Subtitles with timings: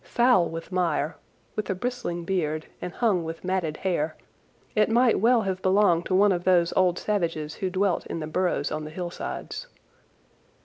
[0.03, 1.15] Foul with mire,
[1.55, 4.15] with a bristling beard, and hung with matted hair,
[4.75, 8.25] it might well have belonged to one of those old savages who dwelt in the
[8.25, 9.67] burrows on the hillsides.